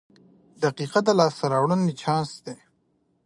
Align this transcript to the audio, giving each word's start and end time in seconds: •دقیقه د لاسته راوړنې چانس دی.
•دقیقه 0.63 0.99
د 1.03 1.09
لاسته 1.19 1.45
راوړنې 1.53 1.93
چانس 2.01 2.31
دی. 2.45 2.57